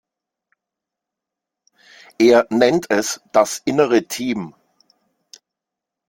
Er 2.17 2.47
nennt 2.49 2.89
es 2.89 3.21
das 3.33 3.61
Innere 3.65 4.07
Team. 4.07 4.55